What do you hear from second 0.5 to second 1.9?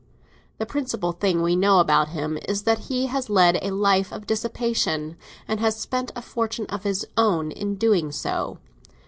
The principal thing we know